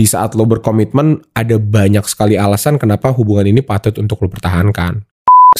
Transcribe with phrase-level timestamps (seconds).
[0.00, 5.04] di saat lo berkomitmen ada banyak sekali alasan kenapa hubungan ini patut untuk lo pertahankan.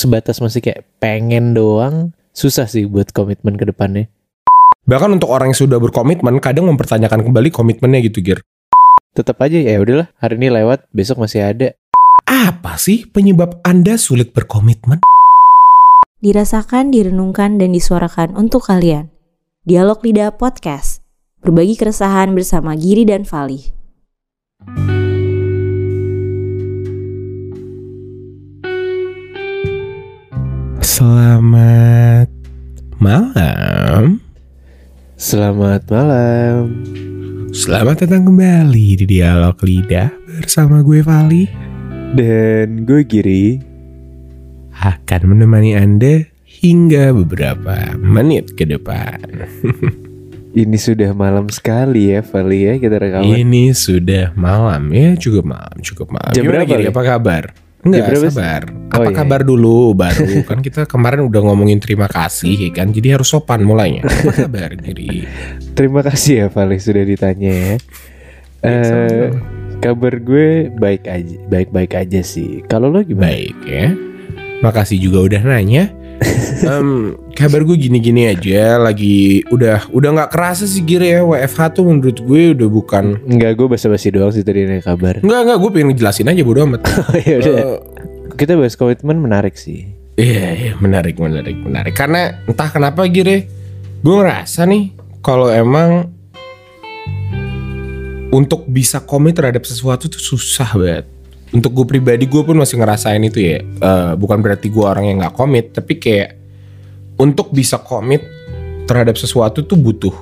[0.01, 4.09] Sebatas masih kayak pengen doang, susah sih buat komitmen ke depannya.
[4.89, 8.41] Bahkan untuk orang yang sudah berkomitmen kadang mempertanyakan kembali komitmennya gitu, Gir.
[9.13, 11.77] Tetap aja ya udahlah, hari ini lewat, besok masih ada.
[12.25, 15.05] Apa sih penyebab Anda sulit berkomitmen?
[16.25, 19.13] Dirasakan, direnungkan, dan disuarakan untuk kalian.
[19.69, 21.05] Dialog Lidah Podcast.
[21.45, 23.80] Berbagi keresahan bersama Giri dan Fali.
[30.85, 32.29] Selamat
[33.01, 34.21] malam.
[35.17, 36.85] Selamat malam.
[37.57, 41.49] Selamat datang kembali di Dialog Lidah bersama gue Vali
[42.13, 43.57] Dan gue Giri.
[44.77, 49.25] akan menemani Anda hingga beberapa menit ke depan.
[50.51, 53.39] Ini sudah malam sekali ya, Vali ya kita rekaman.
[53.39, 56.35] Ini sudah malam ya, cukup malam, cukup malam.
[56.35, 56.85] Jam Gimana, berapa, Giri?
[56.91, 57.45] Apa kabar?
[57.81, 58.63] Enggak, berapa sabar.
[58.69, 59.17] Oh, Apa iya.
[59.17, 62.91] kabar dulu baru kan kita kemarin udah ngomongin terima kasih ya kan.
[62.91, 64.03] Jadi harus sopan mulainya.
[64.03, 65.23] Apa kabar, Giri?
[65.79, 67.75] Terima kasih ya Vali sudah ditanya ya.
[68.61, 69.39] Eh, sama-sama.
[69.81, 72.61] kabar gue baik aja, baik-baik aja sih.
[72.67, 73.33] Kalau lo gimana?
[73.33, 73.95] Baik ya.
[74.61, 75.95] Makasih juga udah nanya.
[76.61, 81.89] Em, kabar gue gini-gini aja lagi udah udah nggak kerasa sih Giri ya WFH tuh
[81.89, 85.25] menurut gue udah bukan Enggak, gue basa-basi doang sih tadi nanya kabar.
[85.25, 86.85] Enggak enggak gue pengen jelasin aja bodo amat
[87.29, 87.57] ya udah.
[87.57, 87.79] Eh,
[88.37, 89.89] Kita bahas komitmen menarik sih.
[90.21, 93.49] Iya iya menarik menarik menarik Karena entah kenapa Giri
[94.05, 94.93] Gue ngerasa nih
[95.25, 96.13] Kalau emang
[98.29, 101.07] Untuk bisa komit terhadap sesuatu tuh susah banget
[101.51, 103.59] Untuk gue pribadi gue pun masih ngerasain itu ya.
[103.61, 106.39] Eh, Bukan berarti gue orang yang gak komit Tapi kayak
[107.19, 108.23] Untuk bisa komit
[108.87, 110.15] terhadap sesuatu tuh butuh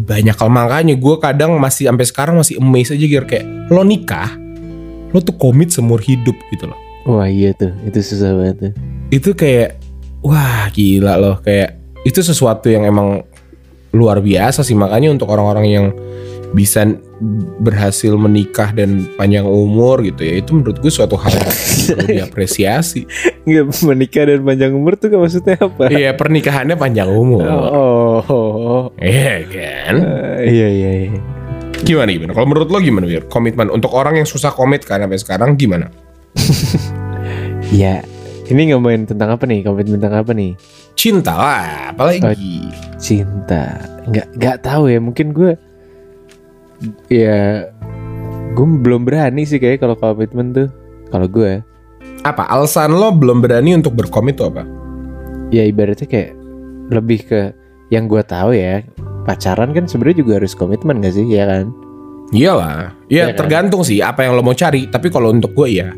[0.00, 0.48] banyak hal.
[0.48, 4.32] Makanya gue kadang masih sampai sekarang masih amazed aja Gir kayak lo nikah
[5.10, 6.78] lo tuh komit seumur hidup gitu loh.
[7.04, 8.72] Wah iya tuh, itu susah banget tuh.
[9.10, 9.82] itu kayak
[10.22, 11.36] wah gila loh.
[11.42, 13.26] Kayak itu sesuatu yang emang
[13.90, 14.78] luar biasa sih.
[14.78, 15.86] Makanya untuk orang-orang yang
[16.54, 16.86] bisa
[17.58, 23.04] berhasil menikah dan panjang umur gitu ya itu menurut gue suatu hal yang perlu diapresiasi
[23.44, 25.84] Enggak menikah dan panjang umur tuh gak maksudnya apa?
[25.92, 28.84] iya pernikahannya panjang umur Oh, oh, oh.
[28.96, 29.94] iya kan
[30.40, 31.20] Eh, iya iya iya.
[31.80, 33.24] gimana gimana kalau menurut lo gimana Bir?
[33.26, 35.92] komitmen untuk orang yang susah komit kan sampai sekarang gimana
[37.70, 38.02] Ya,
[38.46, 39.62] ini ngomongin tentang apa nih?
[39.62, 40.58] Komitmen tentang apa nih?
[40.98, 42.66] cinta lah apalagi
[42.98, 43.78] Cinta.
[44.10, 44.98] Nggak nggak tahu ya.
[44.98, 45.54] Mungkin gue
[47.12, 47.68] ya
[48.56, 50.68] gue belum berani sih kayak kalau komitmen tuh.
[51.10, 51.62] Kalau gue
[52.22, 54.68] apa alasan lo belum berani untuk berkomit tuh apa
[55.48, 56.36] ya ibaratnya kayak
[56.92, 57.40] lebih ke
[57.88, 58.84] yang gue tahu ya
[59.24, 61.74] pacaran kan sebenarnya juga harus komitmen gak sih ya kan?
[62.30, 63.38] Iyalah, Iya ya kan?
[63.42, 64.86] tergantung sih apa yang lo mau cari.
[64.86, 65.90] Tapi kalau untuk gue ya,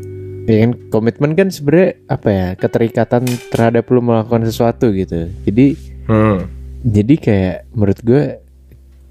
[0.43, 5.31] Ya kan komitmen kan sebenarnya apa ya keterikatan terhadap lu melakukan sesuatu gitu.
[5.47, 5.79] Jadi
[6.11, 6.37] hmm,
[6.83, 8.42] jadi kayak menurut gue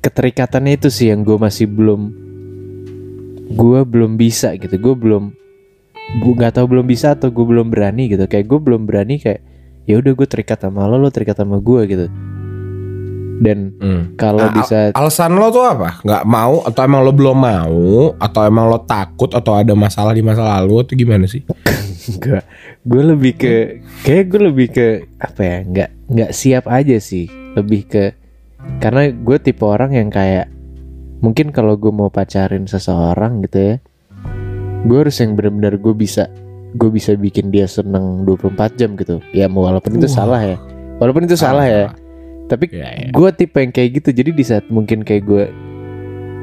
[0.02, 2.10] keterikatannya itu sih yang gue masih belum
[3.54, 5.30] gue belum bisa gitu gue belum
[6.18, 9.40] gue nggak tahu belum bisa atau gue belum berani gitu kayak gue belum berani kayak
[9.86, 12.06] ya udah gue terikat sama lo lo terikat sama gue gitu
[13.42, 14.02] dan hmm.
[14.14, 15.98] kalau Nah, bisa al- alasan lo tuh apa?
[16.06, 20.22] Nggak mau atau emang lo belum mau atau emang lo takut atau ada masalah di
[20.22, 21.42] masa lalu atau gimana sih?
[22.22, 22.38] gue
[22.86, 23.54] gue lebih ke
[24.06, 24.86] kayak gue lebih ke
[25.18, 27.26] apa ya nggak nggak siap aja sih
[27.58, 28.21] lebih ke
[28.78, 30.50] karena gue tipe orang yang kayak
[31.22, 33.74] mungkin kalau gue mau pacarin seseorang gitu ya
[34.82, 36.26] gue harus yang benar-benar gue bisa
[36.74, 39.20] gue bisa bikin dia seneng 24 jam gitu.
[39.36, 40.16] Ya mau walaupun itu Wah.
[40.24, 40.56] salah ya.
[40.98, 41.92] Walaupun itu salah ya.
[42.48, 43.08] Tapi Iya, iya.
[43.12, 44.10] gue tipe yang kayak gitu.
[44.12, 45.44] Jadi di saat mungkin kayak gue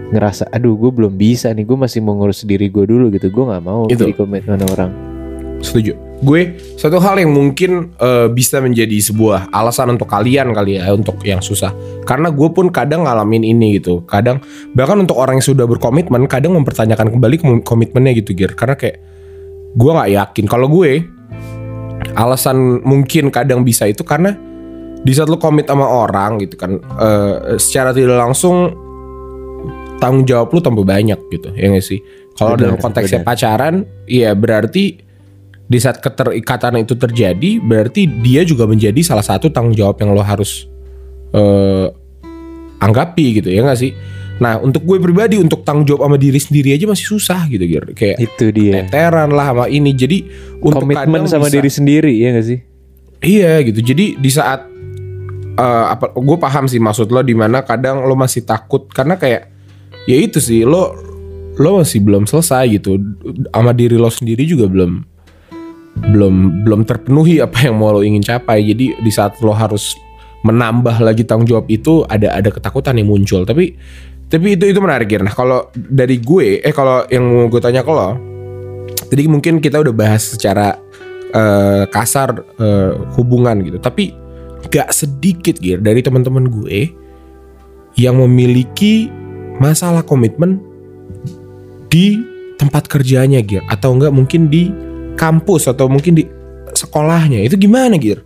[0.10, 1.66] ngerasa aduh gue belum bisa nih.
[1.66, 3.34] Gue masih mau ngurus diri gue dulu gitu.
[3.34, 4.06] Gue nggak mau Itu.
[4.06, 5.09] jadi komitmen orang
[5.60, 5.94] Setuju.
[6.20, 11.20] Gue satu hal yang mungkin eh, bisa menjadi sebuah alasan untuk kalian kali ya untuk
[11.24, 11.72] yang susah.
[12.04, 14.04] Karena gue pun kadang ngalamin ini gitu.
[14.04, 14.44] Kadang
[14.76, 18.52] bahkan untuk orang yang sudah berkomitmen kadang mempertanyakan kembali kom- komitmennya gitu Gir.
[18.56, 19.00] Karena kayak
[19.80, 20.46] gue nggak yakin.
[20.52, 21.08] Kalau gue
[22.20, 24.36] alasan mungkin kadang bisa itu karena
[25.00, 28.76] di saat lo komit sama orang gitu kan eh, secara tidak langsung
[30.00, 32.00] tanggung jawab lu tambah banyak gitu ya nggak sih
[32.36, 33.30] kalau dalam konteksnya benar.
[33.36, 33.76] pacaran
[34.08, 35.09] ya berarti
[35.70, 40.26] di saat keterikatan itu terjadi berarti dia juga menjadi salah satu tanggung jawab yang lo
[40.26, 40.66] harus
[41.30, 41.88] eh,
[42.82, 43.94] anggapi gitu ya nggak sih?
[44.42, 47.86] Nah untuk gue pribadi untuk tanggung jawab sama diri sendiri aja masih susah gitu Gir.
[47.94, 48.88] kayak itu dia.
[48.90, 49.94] teteran lah sama ini.
[49.94, 50.18] Jadi
[50.58, 52.60] untuk komitmen sama bisa- diri sendiri ya gak sih?
[53.20, 53.80] Iya gitu.
[53.84, 54.66] Jadi di saat
[55.60, 58.90] eh, apa gue paham sih maksud lo di mana kadang lo masih takut.
[58.90, 59.54] Karena kayak
[60.10, 60.96] ya itu sih lo
[61.60, 62.98] lo masih belum selesai gitu.
[63.54, 65.19] Sama diri lo sendiri juga belum
[66.08, 68.64] belum belum terpenuhi apa yang mau lo ingin capai.
[68.64, 69.96] Jadi di saat lo harus
[70.48, 73.44] menambah lagi tanggung jawab itu ada ada ketakutan yang muncul.
[73.44, 73.76] Tapi
[74.30, 77.82] tapi itu itu menarik ya nah kalau dari gue eh kalau yang mau gue tanya
[77.82, 78.14] ke lo
[79.10, 80.78] jadi mungkin kita udah bahas secara
[81.34, 83.82] eh, kasar eh, hubungan gitu.
[83.82, 84.14] Tapi
[84.70, 86.94] gak sedikit gitu dari teman-teman gue
[87.98, 89.10] yang memiliki
[89.58, 90.62] masalah komitmen
[91.90, 92.22] di
[92.62, 93.66] tempat kerjanya Gir.
[93.66, 94.70] Atau enggak mungkin di
[95.20, 96.24] kampus atau mungkin di
[96.72, 98.24] sekolahnya itu gimana Gir?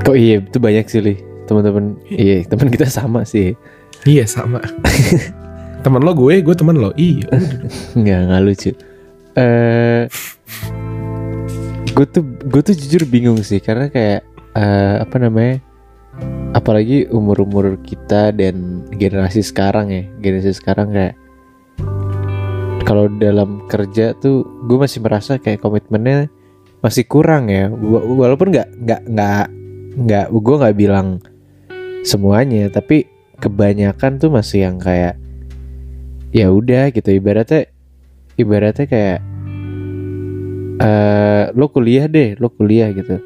[0.00, 1.14] Kok iya itu banyak sih Li
[1.44, 3.52] Teman-teman Iya teman kita sama sih
[4.08, 4.64] Iya sama.
[5.84, 6.94] temen lo gue, gue temen lo.
[6.96, 7.28] Iya.
[7.98, 8.70] Nggak nggak lucu
[9.36, 10.08] eh
[11.92, 14.24] Gue tuh Gue tuh jujur bingung sih Karena kayak
[14.56, 15.60] eh, Apa namanya
[16.56, 21.19] Apalagi umur-umur kita dan generasi sekarang ya Generasi sekarang kayak
[22.90, 26.26] Kalau dalam kerja tuh Gue masih merasa kayak komitmennya
[26.82, 27.70] Masih kurang ya.
[27.70, 29.46] Wa- Walaupun nggak nggak nggak
[29.94, 31.22] nggak Gue nggak bilang
[32.02, 33.06] Semuanya Tapi
[33.40, 35.16] kebanyakan tuh masih yang kayak
[36.30, 37.10] ya udah gitu.
[37.10, 37.66] Ibaratnya
[38.38, 39.18] ibaratnya kayak
[40.80, 43.18] eh lo kuliah deh lo kuliah gitu.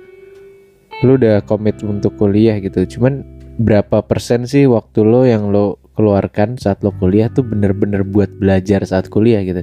[1.05, 2.87] Lo udah komit untuk kuliah gitu.
[2.89, 3.27] Cuman
[3.61, 8.83] berapa persen sih waktu lo yang lo keluarkan saat lo kuliah tuh bener-bener buat belajar
[8.83, 9.63] saat kuliah gitu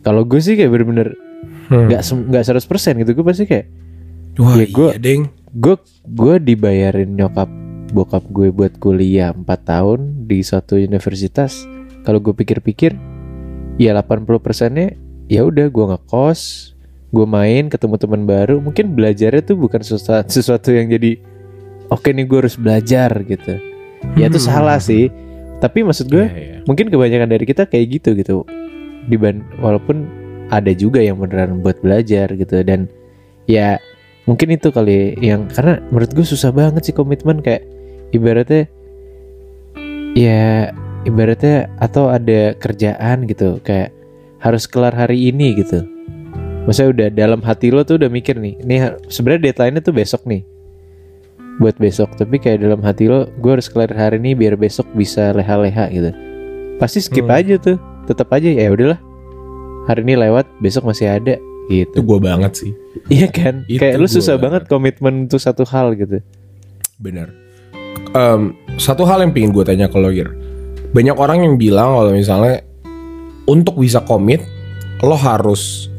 [0.00, 1.16] kalau gue sih kayak bener-bener
[1.66, 1.90] Hmm.
[1.90, 2.62] nggak sem- nggak 100%
[2.96, 3.66] gitu gue pasti kayak
[4.36, 5.22] Wah, Ya, gua- iya, Deng.
[5.50, 5.74] gue
[6.06, 7.50] gue dibayarin nyokap
[7.88, 11.66] bokap gue buat kuliah 4 tahun di suatu universitas
[12.02, 12.94] kalau gue pikir-pikir
[13.76, 14.94] ya 80 persennya
[15.26, 16.40] ya udah gue ngekos
[17.08, 21.18] gue main ketemu teman baru mungkin belajarnya tuh bukan sesuatu, sesuatu yang jadi
[21.88, 23.58] oke nih gue harus belajar gitu
[24.14, 24.46] ya itu Hmm.
[24.46, 25.10] salah sih.
[25.56, 26.58] Tapi maksud gue Iya, iya.
[26.68, 28.44] mungkin kebanyakan dari kita kayak gitu gitu.
[29.08, 30.04] Diban walaupun
[30.52, 32.60] ada juga yang beneran buat belajar gitu.
[32.62, 32.86] Dan
[33.48, 33.80] ya
[34.28, 37.64] mungkin itu kali yang karena menurut gue susah banget sih komitmen kayak
[38.12, 38.68] ibaratnya
[40.12, 40.70] ya
[41.04, 43.58] ibaratnya atau ada kerjaan gitu.
[43.64, 43.96] Kayak
[44.38, 45.82] harus kelar hari ini gitu.
[46.66, 48.74] Maksudnya udah dalam hati lo tuh udah mikir nih ini
[49.06, 50.42] sebenarnya deadline-nya tuh besok nih
[51.56, 55.32] buat besok tapi kayak dalam hati lo gue harus kelar hari ini biar besok bisa
[55.32, 56.10] leha-leha gitu
[56.76, 57.32] pasti skip Hmm.
[57.34, 59.00] aja tuh tetap aja ya udahlah
[59.84, 61.36] hari ini lewat besok masih ada
[61.66, 62.72] Itu gitu gue banget sih.
[63.08, 64.44] iya kan Itu kayak lu gua susah banget.
[64.44, 66.20] banget komitmen untuk satu hal gitu
[66.96, 67.28] Bener.
[68.12, 70.32] Em, satu hal yang pengen gue tanya ke lo, Gir.
[70.90, 72.64] Banyak orang yang bilang kalau misalnya
[73.44, 74.40] untuk bisa komit,
[75.00, 75.92] lo harus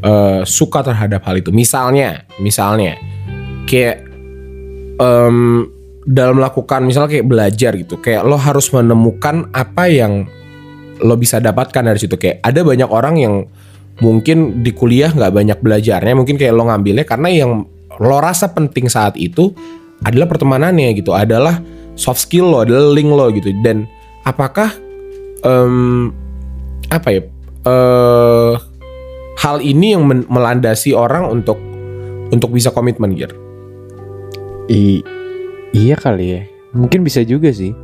[0.00, 1.52] eh, suka terhadap hal itu.
[1.52, 2.96] Misalnya, misalnya
[3.68, 4.08] kayak
[5.00, 5.66] em,
[6.04, 10.28] dalam melakukan misalnya kayak belajar gitu, kayak lo harus menemukan apa yang
[11.00, 12.20] lo bisa dapatkan dari situ.
[12.20, 13.34] Kayak ada banyak orang yang
[14.00, 17.50] mungkin di kuliah nggak banyak belajarnya, mungkin kayak lo ngambilnya karena yang
[18.00, 19.52] lo rasa penting saat itu
[20.04, 21.60] adalah pertemanannya gitu, adalah
[21.96, 23.52] soft skill lo, adalah link lo gitu.
[23.60, 23.84] Dan
[24.24, 24.72] apakah
[25.44, 26.12] em,
[26.88, 27.22] apa ya
[27.60, 28.54] eh
[29.40, 31.56] hal ini yang melandasi orang untuk
[32.32, 33.39] untuk bisa komitmen gitu?
[34.70, 35.02] I
[35.74, 36.42] iya kali ya.
[36.70, 37.74] Mungkin bisa juga sih.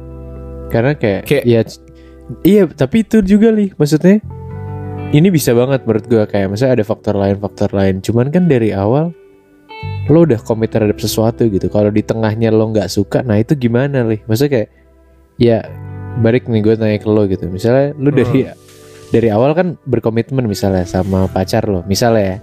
[0.71, 1.61] Karena kayak, Kayak- ya
[2.47, 4.23] iya tapi itu juga nih maksudnya
[5.11, 6.25] ini bisa banget menurut gua.
[6.31, 7.99] Kayak misalnya ada faktor lain faktor lain.
[7.99, 9.11] Cuman kan dari awal
[10.07, 11.67] lo udah komit terhadap sesuatu gitu.
[11.67, 14.69] Kalau di tengahnya lo nggak suka nah itu gimana nih maksudnya kayak
[15.37, 15.59] ya
[16.23, 17.51] balik nih gue tanya ke lo gitu.
[17.51, 18.47] Misalnya lo dari
[19.11, 21.83] dari awal kan berkomitmen misalnya sama pacar lo.
[21.91, 22.37] Misalnya ya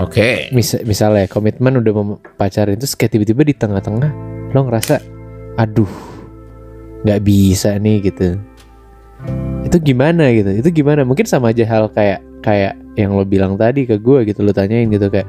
[0.00, 0.48] Oke.
[0.56, 4.10] Mis misalnya komitmen udah mau pacaran terus kayak tiba-tiba di tengah-tengah
[4.52, 5.00] lo ngerasa
[5.60, 5.88] aduh
[7.04, 8.40] nggak bisa nih gitu.
[9.68, 10.48] Itu gimana gitu?
[10.64, 11.04] Itu gimana?
[11.04, 14.88] Mungkin sama aja hal kayak kayak yang lo bilang tadi ke gue gitu lo tanyain
[14.88, 15.28] gitu kayak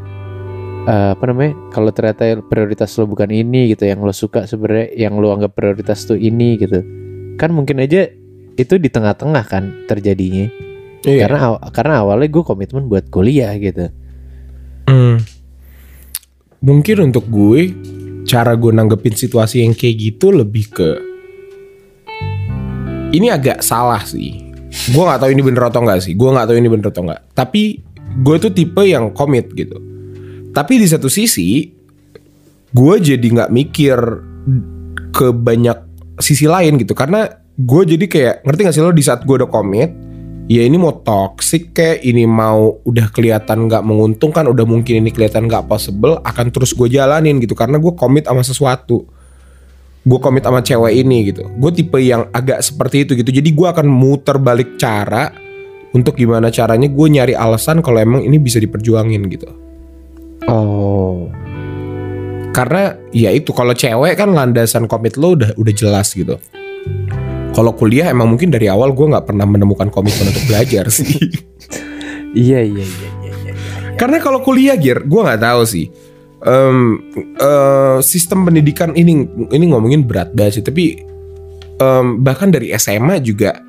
[0.88, 5.20] eh, apa namanya kalau ternyata prioritas lo bukan ini gitu yang lo suka sebenarnya yang
[5.20, 6.79] lo anggap prioritas tuh ini gitu.
[7.36, 8.08] Kan mungkin aja
[8.53, 10.48] itu di tengah-tengah kan terjadinya.
[11.03, 11.27] Iya.
[11.27, 13.91] karena aw- karena awalnya gue komitmen buat kuliah gitu
[14.88, 15.24] Hmm.
[16.63, 17.75] Mungkin untuk gue
[18.24, 20.90] cara gue nanggepin situasi yang kayak gitu lebih ke
[23.13, 24.54] ini agak salah sih.
[24.90, 26.18] Gue nggak tahu ini bener atau enggak sih.
[26.18, 27.22] Gue nggak tahu ini bener atau enggak.
[27.38, 27.78] Tapi
[28.25, 29.78] gue tuh tipe yang komit gitu.
[30.50, 31.70] Tapi di satu sisi
[32.74, 33.98] gue jadi nggak mikir
[35.13, 35.78] ke banyak
[36.18, 39.50] sisi lain gitu karena gue jadi kayak ngerti gak sih lo di saat gue udah
[39.50, 39.94] komit
[40.52, 45.48] ya ini mau toxic kayak ini mau udah kelihatan nggak menguntungkan udah mungkin ini kelihatan
[45.48, 47.56] nggak possible akan terus gue jalanin gitu.
[47.56, 49.08] Karena gue komit sama sesuatu.
[50.04, 51.48] Gue komit sama cewek ini gitu.
[51.48, 53.32] Gue tipe yang agak seperti itu gitu.
[53.32, 55.32] Jadi gue akan muter balik cara
[55.96, 59.48] untuk gimana caranya gue nyari alasan kalau emang ini bisa diperjuangin gitu.
[60.44, 61.32] Oh.
[62.54, 66.38] karena ya itu kalau cewek kan landasan komit lo udah udah jelas gitu
[67.54, 71.08] kalau kuliah emang mungkin dari awal gue nggak pernah menemukan komitmen untuk belajar sih
[72.34, 73.32] Iya iya iya iya.
[73.46, 73.54] iya.
[73.94, 75.86] karena kalau kuliah gear gue nggak tahu sih
[76.44, 77.00] Em,
[77.40, 81.00] eh, sistem pendidikan ini ini ngomongin berat banget sih tapi
[81.80, 83.64] em, bahkan dari SMA juga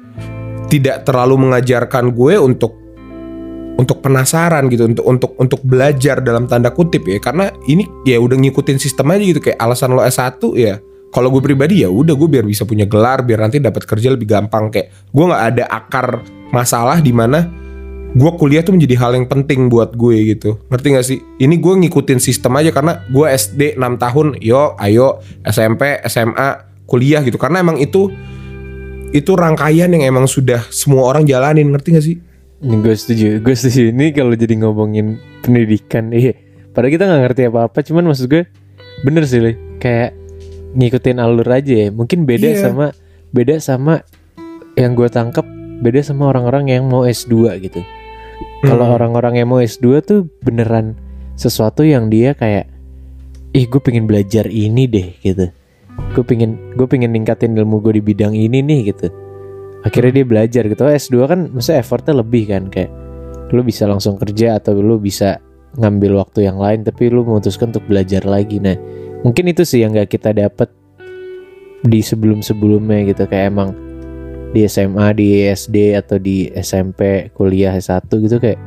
[0.66, 2.74] tidak terlalu mengajarkan gue untuk
[3.78, 8.34] untuk penasaran gitu untuk untuk untuk belajar dalam tanda kutip ya karena ini ya udah
[8.42, 10.82] ngikutin sistem aja gitu kayak alasan lo S1 ya
[11.14, 14.26] kalau gue pribadi ya udah gue biar bisa punya gelar biar nanti dapat kerja lebih
[14.26, 17.46] gampang kayak gue nggak ada akar masalah di mana
[18.14, 21.74] gue kuliah tuh menjadi hal yang penting buat gue gitu ngerti gak sih ini gue
[21.86, 26.48] ngikutin sistem aja karena gue SD 6 tahun yo ayo SMP SMA
[26.86, 28.10] kuliah gitu karena emang itu
[29.14, 32.18] itu rangkaian yang emang sudah semua orang jalanin ngerti gak sih
[32.64, 33.92] Ini gue setuju, gue setuju.
[33.92, 36.32] Ini kalau jadi ngomongin pendidikan, iya.
[36.72, 38.48] Padahal kita nggak ngerti apa-apa, cuman maksud gue
[39.04, 39.52] bener sih, Li.
[39.76, 40.23] kayak
[40.74, 41.88] ngikutin alur aja ya.
[41.90, 42.60] Mungkin beda Iya.
[42.60, 42.86] sama
[43.30, 44.02] beda sama
[44.74, 45.46] yang gue tangkap
[45.80, 47.82] beda sama orang-orang yang mau S2 gitu.
[48.62, 48.96] Kalau Hmm.
[48.96, 50.98] orang-orang yang mau S2 tuh beneran
[51.34, 52.70] sesuatu yang dia kayak
[53.54, 55.50] ih gue pengen belajar ini deh gitu.
[56.14, 59.10] Gue pengen gue pengen ningkatin ilmu gue di bidang ini nih gitu.
[59.84, 60.82] Akhirnya dia belajar gitu.
[60.82, 62.90] Oh, S2 kan maksudnya effortnya lebih kan kayak
[63.52, 65.38] lu bisa langsung kerja atau lu bisa
[65.74, 68.58] ngambil waktu yang lain tapi lu memutuskan untuk belajar lagi.
[68.58, 68.74] Nah,
[69.24, 70.68] mungkin itu sih yang gak kita dapat
[71.84, 73.70] di sebelum-sebelumnya gitu kayak emang
[74.54, 78.60] di SMA, di SD atau di SMP, kuliah S1 gitu kayak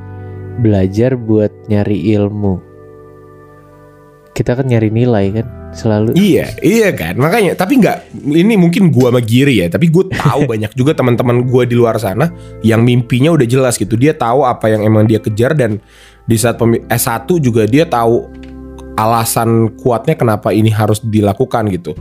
[0.60, 2.60] belajar buat nyari ilmu.
[4.36, 6.14] Kita kan nyari nilai kan selalu.
[6.14, 7.18] Iya, iya kan.
[7.18, 8.22] Makanya, tapi nggak.
[8.22, 9.68] Ini mungkin gua sama Giri ya.
[9.72, 12.30] Tapi gue tahu banyak juga teman-teman gua di luar sana
[12.62, 13.98] yang mimpinya udah jelas gitu.
[13.98, 15.82] Dia tahu apa yang emang dia kejar dan
[16.28, 18.28] di saat pemi- S1 juga dia tahu
[18.98, 21.94] alasan kuatnya kenapa ini harus dilakukan gitu.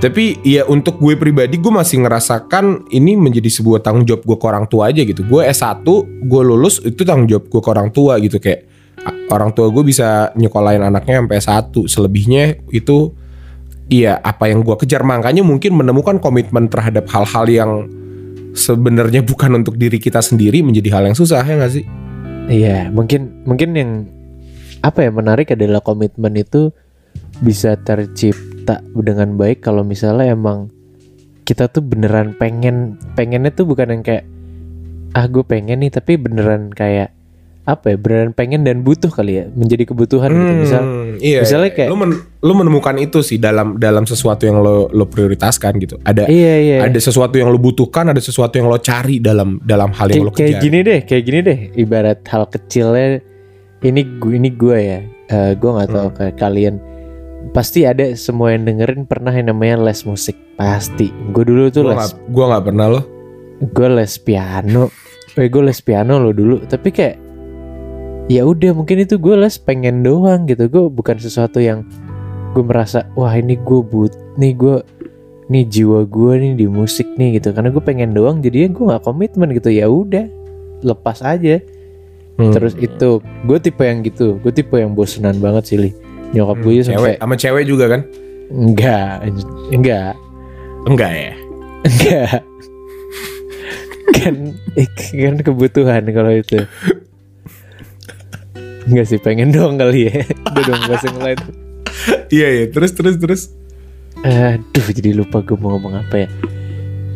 [0.00, 4.46] Tapi ya untuk gue pribadi gue masih ngerasakan ini menjadi sebuah tanggung jawab gue ke
[4.48, 5.20] orang tua aja gitu.
[5.28, 5.84] Gue S1,
[6.24, 8.64] gue lulus itu tanggung jawab gue ke orang tua gitu kayak
[9.28, 11.76] orang tua gue bisa nyekolahin anaknya sampai S1.
[11.84, 13.12] Selebihnya itu
[13.92, 17.70] iya apa yang gue kejar makanya mungkin menemukan komitmen terhadap hal-hal yang
[18.56, 21.84] sebenarnya bukan untuk diri kita sendiri menjadi hal yang susah ya gak sih?
[22.50, 23.90] Iya, mungkin mungkin yang
[24.80, 26.72] apa ya menarik adalah komitmen itu
[27.44, 30.72] bisa tercipta dengan baik kalau misalnya emang
[31.44, 34.24] kita tuh beneran pengen pengennya tuh bukan yang kayak
[35.12, 37.10] ah gue pengen nih tapi beneran kayak
[37.68, 40.82] apa ya beneran pengen dan butuh kali ya menjadi kebutuhan gitu misal
[41.20, 41.76] iya, misalnya iya.
[41.76, 46.00] kayak- lu, men- lu menemukan itu sih dalam dalam sesuatu yang lo lo prioritaskan gitu.
[46.02, 49.92] Ada iya iya ada sesuatu yang lo butuhkan, ada sesuatu yang lo cari dalam dalam
[49.92, 50.62] hal yang kayak, lo kayak kejar.
[50.64, 53.20] gini deh kayak gini deh ibarat hal kecilnya
[53.80, 55.00] ini gue ini gue ya.
[55.30, 56.76] Eh gue nggak tahu kayak kalian.
[57.56, 60.36] Pasti ada semua yang dengerin pernah yang namanya les musik.
[60.60, 61.08] Pasti.
[61.32, 63.00] Gue dulu tuh Gua les gua nggak pernah lo.
[63.60, 64.88] gue les piano.
[65.36, 66.60] Eh gue les piano lo dulu.
[66.68, 67.16] Tapi kayak
[68.28, 70.68] ya udah mungkin itu gue les pengen doang gitu.
[70.68, 71.88] Gue bukan sesuatu yang
[72.52, 74.84] gue merasa wah ini gue but nih gue
[75.50, 77.56] nih jiwa gue nih di musik nih gitu.
[77.56, 79.72] Karena gue pengen doang jadinya gue nggak komitmen gitu.
[79.72, 80.28] Ya udah
[80.84, 81.60] lepas aja
[82.40, 82.52] Hmm.
[82.56, 85.90] terus itu gue tipe yang gitu gue tipe yang bosenan banget sih Li.
[86.32, 88.00] nyokap gue Hmm, sampai cewek sama cewek juga kan?
[88.48, 89.12] enggak
[89.68, 90.12] enggak
[90.80, 91.32] Enggak ya.
[91.84, 92.40] Enggak.
[94.16, 94.34] kan
[94.76, 96.64] eh, kan kebutuhan kalau itu.
[98.88, 100.24] Enggak sih pengen doang kali ya.
[100.48, 101.40] Udah dong bahasa yang lain.
[102.32, 103.42] Iya iya, terus terus terus.
[104.24, 106.28] Aduh jadi lupa gue mau ngomong apa ya.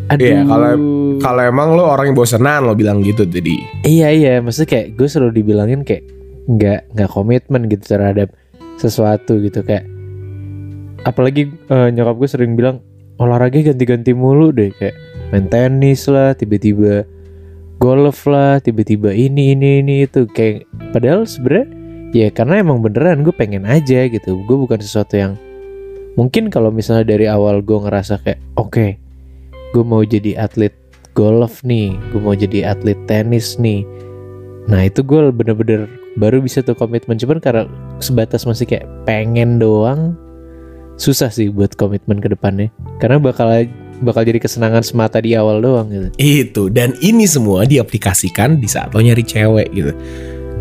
[0.06, 0.24] Aduh.
[0.24, 3.62] Iya, kalau- Kalau emang lo orang yang bosenan lo bilang gitu tadi.
[3.82, 6.04] Iya iya, maksudnya kayak gue selalu dibilangin kayak
[6.44, 8.28] nggak nggak komitmen gitu terhadap
[8.76, 9.88] sesuatu gitu kayak
[11.02, 12.84] apalagi eh, nyokap gue sering bilang
[13.16, 14.92] olahraga ganti-ganti mulu deh kayak
[15.30, 17.06] main tenis lah tiba-tiba
[17.78, 21.64] golf lah tiba-tiba ini ini ini itu kayak padahal sebenarnya
[22.12, 25.32] ya karena emang beneran gue pengen aja gitu gue bukan sesuatu yang
[26.14, 29.00] mungkin kalau misalnya dari awal gue ngerasa kayak oke
[29.74, 30.70] gue mau jadi atlet
[31.18, 33.82] golf nih gue mau jadi atlet tenis nih.
[34.70, 37.66] Nah itu gue bener-bener baru bisa tuh komitmen cuman karena
[37.98, 40.14] sebatas masih kayak pengen doang
[40.94, 42.70] susah sih buat komitmen ke depannya.
[43.02, 43.66] Karena bakal
[44.02, 46.08] bakal jadi kesenangan semata di awal doang gitu.
[46.22, 49.92] Itu dan ini semua diaplikasikan di saat lo nyari cewek gitu.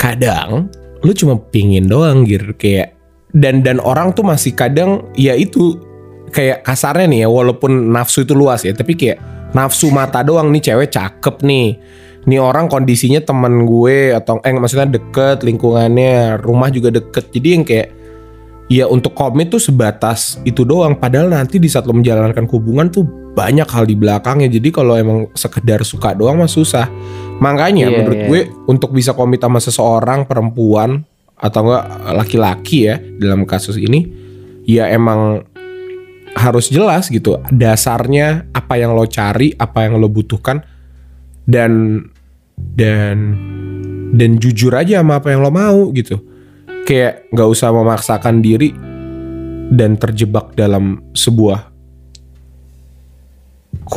[0.01, 0.74] Kadang
[1.05, 2.98] lo cuma pingin doang gitu kayak
[3.34, 5.77] dan dan orang tuh masih kadang ya itu
[6.34, 9.22] kayak kasarnya nih ya walaupun nafsu itu luas ya tapi kayak
[9.54, 11.78] nafsu mata doang nih cewek cakep nih.
[12.24, 17.30] Nih orang kondisinya teman gue atau eh maksudnya deket lingkungannya rumah juga deket.
[17.30, 17.88] Jadi yang kayak
[18.72, 20.98] ya untuk komit tuh sebatas itu doang.
[20.98, 24.50] Padahal nanti di saat lo menjalankan hubungan tuh banyak hal di belakangnya.
[24.50, 26.88] Jadi kalau emang sekedar suka doang mah susah.
[27.44, 28.28] Makanya Iya, menurut iya.
[28.30, 31.04] gue untuk bisa komit sama seseorang perempuan
[31.36, 31.86] atau enggak
[32.24, 34.08] laki-laki ya dalam kasus ini
[34.63, 35.44] ya emang
[36.34, 40.66] harus jelas gitu dasarnya apa yang lo cari apa yang lo butuhkan
[41.46, 42.04] dan
[42.58, 43.38] dan
[44.13, 46.22] dan jujur aja sama apa yang lo mau gitu.
[46.86, 48.70] Kayak nggak usah memaksakan diri
[49.74, 51.74] dan terjebak dalam sebuah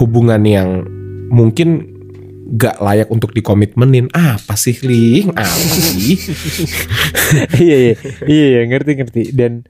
[0.01, 0.69] hubungan yang
[1.29, 1.93] mungkin
[2.57, 4.09] gak layak untuk dikomitmenin.
[4.15, 5.35] Apa sih Ling?
[5.35, 6.17] Apa sih?
[7.59, 7.95] Iya iya.
[8.23, 9.23] Iya iya, ngerti ngerti.
[9.35, 9.67] Dan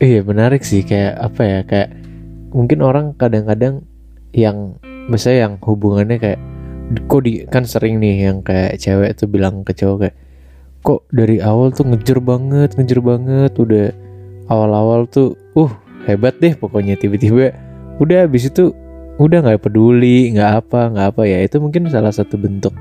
[0.00, 1.90] iya menarik sih kayak apa ya kayak
[2.50, 3.84] mungkin orang kadang-kadang
[4.34, 6.40] yang misalnya yang hubungannya kayak
[7.06, 10.16] kok di kan sering nih yang kayak cewek tuh bilang ke cowok kayak
[10.80, 13.86] kok dari awal tuh ngejer banget ngejer banget udah
[14.50, 15.70] awal-awal tuh uh
[16.08, 17.52] hebat deh pokoknya tiba-tiba.
[18.00, 18.72] Udah habis itu
[19.20, 22.72] udah nggak peduli nggak apa nggak apa ya itu mungkin salah satu bentuk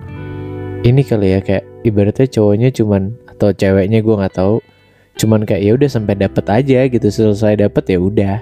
[0.87, 4.63] ini kali ya kayak ibaratnya cowoknya cuman atau ceweknya gue nggak tahu
[5.19, 7.07] cuman kayak ya udah sampai dapet aja gitu.
[7.11, 8.37] Selesai dapet ya udah.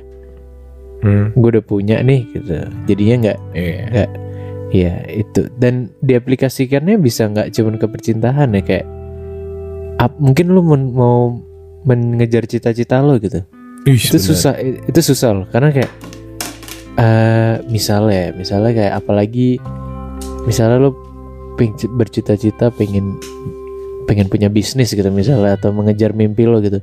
[1.01, 2.53] Hmm, gue udah punya nih gitu.
[2.85, 3.81] Jadinya nggak iya.
[3.89, 4.09] nggak
[4.73, 5.41] ya itu.
[5.57, 8.85] Dan diaplikasikannya bisa nggak cuman ke percintaan ya kayak
[9.97, 11.37] ap- mungkin lu men- mau
[11.85, 13.41] mengejar cita-cita lo gitu.
[13.87, 14.27] Ih, itu bener.
[14.33, 15.45] susah itu susah loh.
[15.49, 15.91] Karena kayak
[16.97, 19.61] eh misalnya misalnya kayak apalagi
[20.49, 20.97] misalnya lo
[21.97, 23.17] bercita-cita pengen
[24.07, 26.79] pengen punya bisnis gitu misalnya atau mengejar mimpi lo gitu.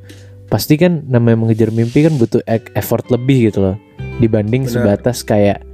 [0.46, 2.44] Pasti kan namanya mengejar mimpi kan butuh
[2.76, 3.76] effort lebih gitu loh
[4.20, 5.00] dibanding Benar.
[5.00, 5.64] sebatas kayak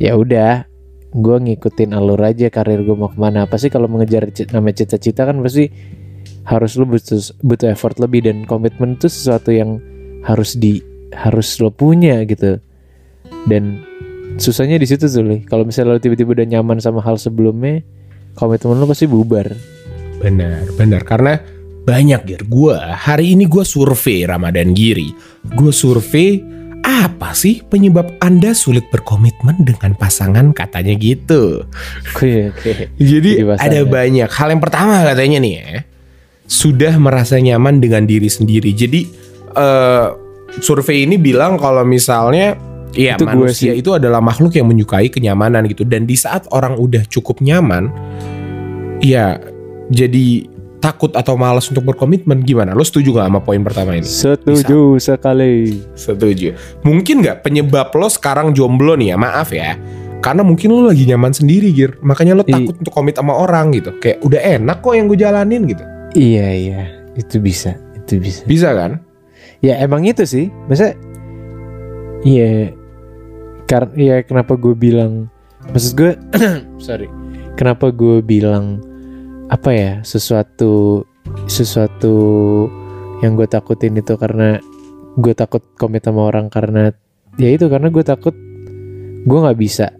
[0.00, 0.64] ya udah
[1.12, 3.44] gue ngikutin alur aja karir gue mau ke mana.
[3.44, 5.68] Pasti kalau mengejar namanya cita-cita kan pasti
[6.48, 9.78] harus lo butuh butuh effort lebih dan komitmen itu sesuatu yang
[10.24, 10.80] harus di
[11.12, 12.56] harus lo punya gitu.
[13.44, 13.84] Dan
[14.40, 17.84] susahnya di situ tuh kalau misalnya lo tiba-tiba udah nyaman sama hal sebelumnya
[18.38, 19.52] komitmen lo pasti bubar
[20.20, 21.02] Benar, benar.
[21.02, 21.40] Karena
[21.84, 22.42] banyak Gir.
[22.46, 25.10] Gue hari ini gue survei Ramadan Giri.
[25.56, 26.38] Gue survei
[26.80, 31.64] apa sih penyebab Anda sulit berkomitmen dengan pasangan katanya gitu.
[32.16, 35.70] oke oke Jadi Jadi ada banyak hal yang pertama katanya nih ya.
[36.50, 38.72] Sudah merasa nyaman dengan diri sendiri.
[38.76, 39.00] Jadi
[39.56, 40.06] eh
[40.58, 42.58] survei ini bilang kalau misalnya
[42.90, 46.74] ya Itu gue manusia itu adalah makhluk yang menyukai kenyamanan gitu dan di saat orang
[46.74, 47.86] udah cukup nyaman
[48.98, 49.38] ya
[49.90, 50.46] jadi
[50.80, 52.72] takut atau malas untuk berkomitmen gimana?
[52.72, 54.06] Lo setuju gak sama poin pertama ini?
[54.06, 56.56] setuju sekali Setuju.
[56.82, 59.16] Mungkin nggak penyebab lo sekarang jomblo nih ya?
[59.18, 59.76] Maaf ya.
[60.20, 61.96] Karena mungkin lo lagi nyaman sendiri, Gir.
[62.00, 63.92] Makanya lo I- takut untuk komit sama orang gitu.
[63.98, 65.84] Kayak udah enak kok yang gue jalanin gitu.
[66.10, 66.82] iya iya
[67.14, 68.98] itu bisa itu bisa Bisa kan?
[69.60, 70.96] ya emang itu sih masa
[72.22, 72.72] iya
[73.64, 75.30] karena ya kenapa gue bilang
[75.68, 76.12] maksud gue
[76.82, 77.06] sorry
[77.54, 78.82] kenapa gue bilang
[79.50, 81.02] apa ya sesuatu
[81.50, 82.14] sesuatu
[83.20, 84.62] yang gue takutin itu karena
[85.18, 86.94] gue takut komit sama orang karena
[87.36, 88.32] ya itu karena gue takut
[89.26, 89.92] gue nggak bisa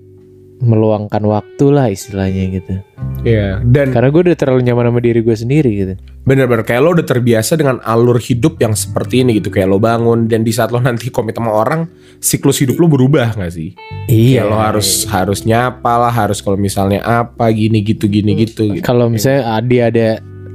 [0.61, 2.75] meluangkan waktu lah istilahnya gitu
[3.21, 3.61] Iya.
[3.61, 7.07] Dan karena gue udah terlalu nyaman sama diri gue sendiri gitu bener-bener kayak lo udah
[7.09, 9.49] terbiasa dengan alur hidup yang seperti ini gitu.
[9.51, 11.89] Kayak lo bangun dan di saat lo nanti komit sama orang,
[12.21, 13.75] siklus hidup lo berubah gak sih?
[14.07, 18.69] iya Kayak lo harus harus nyapa lah, harus kalau misalnya apa gini gitu gini gitu.
[18.69, 18.85] gitu.
[18.85, 20.09] kalau misalnya Adi ada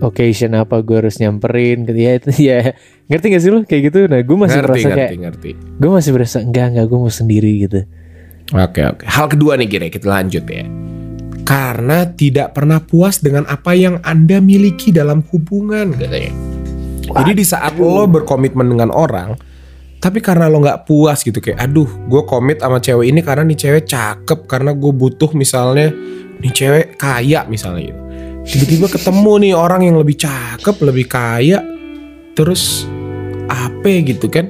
[0.03, 2.59] occasion apa gue harus nyamperin gitu ya itu ya
[3.07, 5.49] ngerti gak sih lu kayak gitu nah gue masih ngerti, merasa ngerti, kayak ngerti.
[5.79, 7.79] gue masih berasa enggak enggak gue mau sendiri gitu
[8.53, 9.03] Oke oke.
[9.09, 10.69] Hal kedua nih kira kita lanjut ya.
[11.45, 16.33] Karena tidak pernah puas dengan apa yang anda miliki dalam hubungan katanya.
[17.05, 19.37] Jadi di saat lo berkomitmen dengan orang,
[20.01, 23.57] tapi karena lo nggak puas gitu kayak, aduh, gue komit sama cewek ini karena nih
[23.61, 25.93] cewek cakep, karena gue butuh misalnya
[26.41, 28.01] nih cewek kaya misalnya gitu.
[28.45, 31.61] Tiba-tiba ketemu nih orang yang lebih cakep, lebih kaya,
[32.33, 32.89] terus
[33.45, 34.49] apa gitu kan?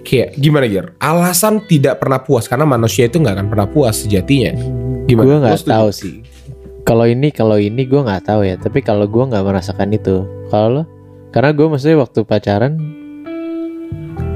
[0.00, 0.96] Kayak gimana Gir?
[0.96, 4.56] Alasan tidak pernah puas karena manusia itu nggak akan pernah puas sejatinya.
[5.06, 5.26] Gimana?
[5.26, 6.14] gue nggak tahu sih
[6.84, 10.82] kalau ini kalau ini gue nggak tahu ya tapi kalau gue nggak merasakan itu kalau
[10.82, 10.82] lo
[11.30, 12.74] karena gue maksudnya waktu pacaran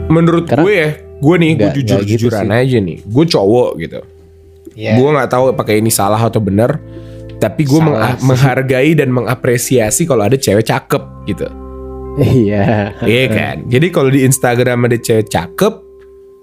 [0.04, 2.60] Menurut Karena- gue ya, gue nih, gue jujur gitu jujuran sih.
[2.60, 2.98] aja nih.
[3.08, 4.00] Gue cowok gitu.
[4.76, 6.76] ya Gue nggak tahu pakai ini salah atau benar.
[7.40, 7.80] Tapi gue
[8.20, 11.48] menghargai dan mengapresiasi kalau ada cewek cakep gitu.
[12.18, 12.94] Iya.
[13.02, 13.56] Iya kan.
[13.66, 15.74] Jadi kalau di Instagram ada cewek cakep,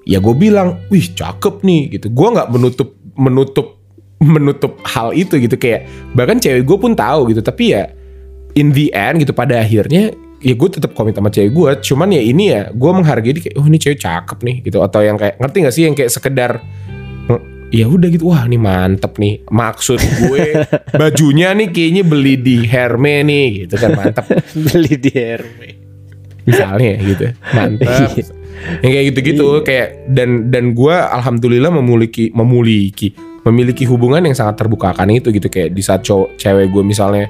[0.08, 2.08] ya gue bilang wih cakep nih gitu.
[2.12, 3.80] Gue nggak menutup menutup
[4.22, 5.56] menutup hal itu gitu.
[5.56, 7.40] Kayak bahkan cewek gue pun tahu gitu.
[7.40, 7.88] Tapi ya
[8.60, 12.20] in the end gitu pada akhirnya ya gue tetap komit sama cewek gue cuman ya
[12.20, 14.84] ini ya gue menghargai dia kayak oh ini cewek cakep nih gitu.
[14.84, 15.84] Atau yang kayak ngerti gak sih?
[15.88, 16.52] Yang kayak sekedar
[17.72, 20.68] ya udah gitu wah ini mantep nih maksud gue
[21.00, 24.28] bajunya nih kayaknya beli di Herme nih gitu kan mantep.
[24.68, 25.70] Beli di Herme.
[26.44, 28.12] Misalnya gitu mantap
[28.84, 34.94] yang kayak gitu-gitu kayak dan dan gue alhamdulillah memiliki memiliki memiliki hubungan yang sangat terbuka
[34.94, 37.26] akan itu gitu kayak di saat cowok cewek gue misalnya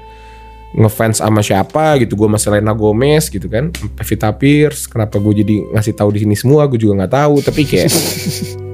[0.76, 5.56] ngefans sama siapa gitu gue sama Selena Gomez gitu kan Pevita Pierce kenapa gue jadi
[5.72, 7.92] ngasih tahu di sini semua gue juga nggak tahu tapi kayak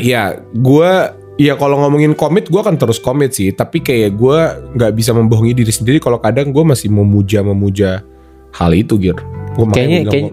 [0.00, 0.92] ya gue
[1.40, 4.38] ya kalau ngomongin komit gue akan terus komit sih tapi kayak gue
[4.76, 8.04] nggak bisa membohongi diri sendiri kalau kadang gue masih memuja memuja
[8.52, 9.22] hal itu gitu
[9.56, 10.32] gue kayaknya kayaknya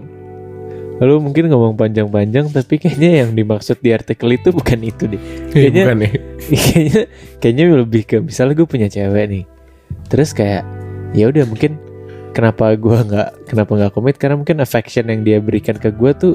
[0.98, 5.22] Lalu mungkin ngomong panjang-panjang tapi kayaknya yang dimaksud di artikel itu bukan itu deh.
[5.54, 6.12] Kayaknya bukan nih.
[6.66, 7.02] kayaknya
[7.38, 9.44] kayaknya lebih ke misalnya gue punya cewek nih.
[10.10, 10.66] Terus kayak
[11.14, 11.78] ya udah mungkin
[12.34, 16.34] kenapa gue nggak kenapa nggak komit karena mungkin affection yang dia berikan ke gue tuh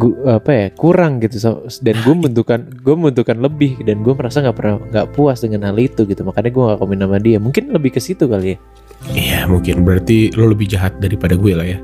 [0.00, 1.36] gua, apa ya kurang gitu.
[1.38, 1.50] So,
[1.84, 5.76] dan gue membutuhkan gue membutuhkan lebih dan gue merasa nggak pernah nggak puas dengan hal
[5.78, 6.22] itu gitu.
[6.24, 7.38] Makanya gue nggak komit sama dia.
[7.38, 8.58] Mungkin lebih ke situ kali ya.
[9.12, 9.84] Iya mungkin.
[9.84, 11.78] Berarti lo lebih jahat daripada gue lah ya.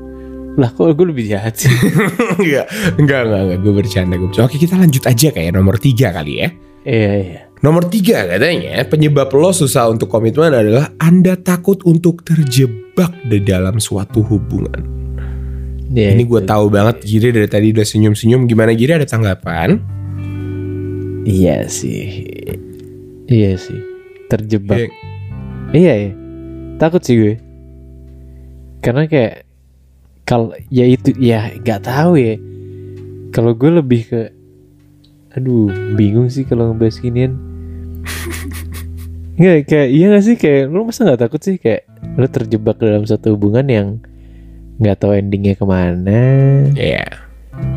[0.59, 1.71] Lah kok gue lebih jahat sih?
[2.41, 2.67] Enggak
[2.99, 3.59] enggak enggak, enggak.
[3.63, 4.47] gue bercanda gue bercanda.
[4.51, 6.49] oke kita lanjut aja kayak nomor tiga kali ya.
[6.81, 7.41] Iya iya.
[7.61, 13.77] Nomor tiga katanya penyebab lo susah untuk komitmen adalah Anda takut untuk terjebak di dalam
[13.77, 14.81] suatu hubungan.
[15.91, 18.47] Ya, Ini gue tahu banget Giri dari tadi udah senyum-senyum.
[18.47, 19.75] Gimana Giri ada tanggapan?
[21.27, 22.25] Iya sih,
[23.29, 23.77] iya sih
[24.25, 24.87] terjebak.
[24.87, 24.91] Eh,
[25.71, 26.09] Iya ya,
[26.79, 27.35] takut sih gue.
[28.81, 29.45] Karena kayak
[30.23, 32.35] kalau ya itu ya nggak tahu ya.
[33.35, 34.21] Kalau gue lebih ke,
[35.35, 37.35] aduh bingung sih kalau ngebahas ginian.
[39.39, 43.07] Nggak kayak iya gak sih kayak lu masa nggak takut sih kayak lu terjebak dalam
[43.07, 43.87] satu hubungan yang
[44.81, 46.19] nggak tahu endingnya ke mana
[46.73, 47.05] Iya.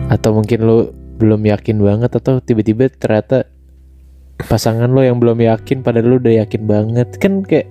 [0.08, 0.78] atau mungkin lu
[1.20, 3.46] belum yakin banget atau tiba-tiba ternyata
[4.48, 7.68] pasangan lo yang belum yakin padahal lu udah yakin banget kan kayak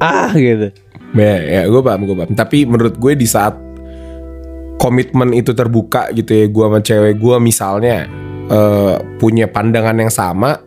[0.00, 0.72] ah gitu
[1.14, 2.34] Ya, ya gue paham, gue paham.
[2.36, 3.56] Tapi menurut gue di saat
[4.76, 8.04] komitmen itu terbuka gitu ya, gue sama cewek gue misalnya
[8.50, 10.60] eh, punya pandangan yang sama,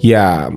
[0.00, 0.48] ya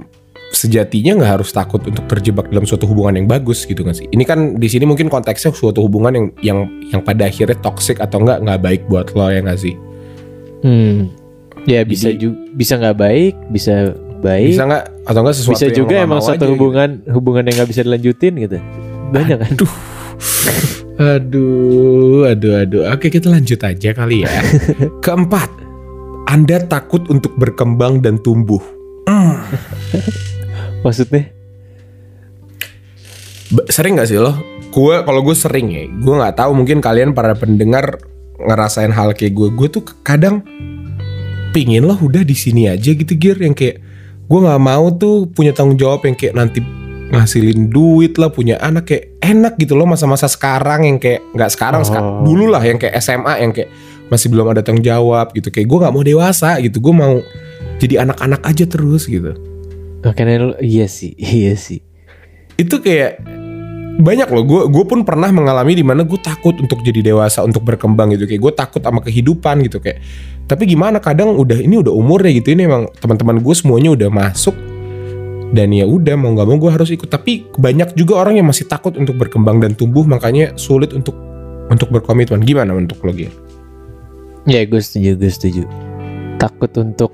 [0.56, 4.08] sejatinya nggak harus takut untuk terjebak dalam suatu hubungan yang bagus gitu kan sih.
[4.10, 8.24] Ini kan di sini mungkin konteksnya suatu hubungan yang yang yang pada akhirnya toxic atau
[8.24, 9.76] enggak nggak baik buat lo ya nggak sih?
[10.64, 11.12] hmm
[11.68, 13.74] ya bisa Jadi- juga bisa nggak baik bisa
[14.24, 16.54] baik Bisa nggak atau enggak sesuatu bisa yang juga nggak emang mau satu aja gitu.
[16.56, 18.58] hubungan hubungan yang nggak bisa dilanjutin gitu
[19.14, 19.52] banyak kan
[20.98, 22.90] Aduh, aduh, aduh.
[22.90, 24.34] Oke, kita lanjut aja kali ya.
[25.06, 25.46] Keempat,
[26.26, 28.58] Anda takut untuk berkembang dan tumbuh.
[30.88, 31.28] maksudnya
[33.72, 34.36] Sering gak sih lo?
[34.76, 35.88] Gue, kalau gue sering ya.
[35.88, 37.96] Gue nggak tahu mungkin kalian para pendengar
[38.38, 39.48] ngerasain hal kayak gue.
[39.56, 40.44] Gue tuh kadang
[41.56, 43.80] pingin lo udah di sini aja gitu gear yang kayak
[44.28, 46.60] gue nggak mau tuh punya tanggung jawab yang kayak nanti
[47.08, 51.82] ngasilin duit lah punya anak kayak enak gitu loh masa-masa sekarang yang kayak nggak sekarang
[51.82, 51.88] Oh.
[51.88, 53.72] sekarang dulu lah yang kayak SMA yang kayak
[54.12, 57.24] masih belum ada tanggung jawab gitu kayak gue nggak mau dewasa gitu gue mau
[57.80, 59.34] jadi anak-anak aja terus gitu
[60.04, 61.82] lu iya sih iya sih.
[62.58, 63.22] Itu kayak
[63.98, 64.44] banyak loh.
[64.46, 68.30] Gue gue pun pernah mengalami di mana gue takut untuk jadi dewasa untuk berkembang gitu.
[68.30, 70.02] Kayak gue takut sama kehidupan gitu kayak.
[70.48, 72.54] Tapi gimana kadang udah ini udah umurnya gitu.
[72.54, 74.56] Ini emang teman-teman gue semuanya udah masuk.
[75.48, 77.10] Dan ya udah mau nggak mau gue harus ikut.
[77.10, 81.16] Tapi banyak juga orang yang masih takut untuk berkembang dan tumbuh makanya sulit untuk
[81.68, 82.44] untuk berkomitmen.
[82.46, 83.32] Gimana untuk lo Gir?
[84.48, 85.64] ya gue setuju gue setuju.
[86.40, 87.12] Takut untuk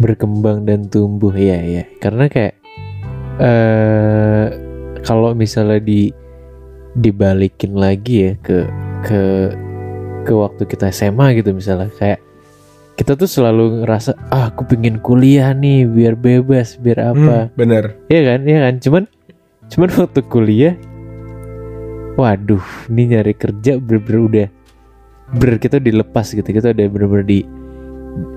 [0.00, 1.84] berkembang dan tumbuh ya ya.
[2.00, 2.56] Karena kayak
[3.40, 4.46] eh
[5.04, 6.10] kalau misalnya di
[6.98, 8.66] dibalikin lagi ya ke
[9.06, 9.20] ke
[10.26, 12.20] ke waktu kita SMA gitu misalnya kayak
[13.00, 17.48] kita tuh selalu ngerasa ah aku pengen kuliah nih biar bebas biar apa.
[17.48, 17.96] Hmm, bener.
[18.12, 18.74] Iya kan, iya kan.
[18.76, 19.02] Cuman,
[19.72, 20.74] cuman waktu kuliah,
[22.20, 22.60] waduh,
[22.92, 24.48] ini nyari kerja bener-bener udah,
[25.32, 27.40] bener kita dilepas gitu, kita udah bener-bener di,